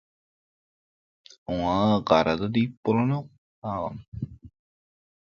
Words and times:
Oňa 1.51 1.75
gara-da 2.07 2.47
diýip 2.53 2.73
bolanok, 2.83 3.25
agam. 3.71 3.97